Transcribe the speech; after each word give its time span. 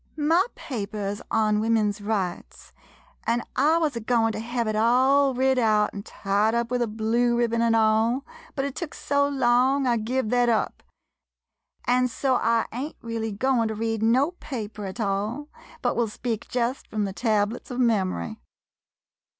My 0.17 0.47
paper's 0.55 1.21
on 1.29 1.59
Women's 1.59 2.01
Rights— 2.01 2.73
an' 3.27 3.43
I 3.55 3.77
wuz 3.77 3.91
a 3.95 3.99
goin' 3.99 4.31
to 4.31 4.39
hev 4.39 4.67
it 4.67 4.75
all 4.75 5.35
writ 5.35 5.59
out, 5.59 5.91
an' 5.93 6.01
tied 6.01 6.55
up 6.55 6.71
with 6.71 6.81
a 6.81 6.87
blue 6.87 7.37
ribbon 7.37 7.61
an' 7.61 7.75
all, 7.75 8.25
but 8.55 8.65
it 8.65 8.73
took 8.73 8.95
so 8.95 9.27
long, 9.29 9.85
I 9.85 9.97
give 9.97 10.31
thet 10.31 10.49
up, 10.49 10.81
an' 11.85 12.07
so 12.07 12.33
I 12.33 12.65
ain't 12.73 12.95
really 13.03 13.31
goin' 13.31 13.67
to 13.67 13.75
120 13.75 13.75
ON 13.75 13.77
WOMAN'S 13.77 14.01
RIGHTS 14.01 14.03
read 14.03 14.11
no 14.11 14.31
paper 14.39 14.85
at 14.87 14.99
all, 14.99 15.49
but 15.83 15.95
will 15.95 16.07
speak 16.07 16.47
jest 16.49 16.87
frum 16.87 17.03
the 17.05 17.13
tablets 17.13 17.69
of 17.69 17.79
mem'ry. 17.79 18.37